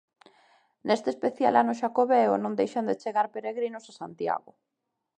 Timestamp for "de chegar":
2.89-3.27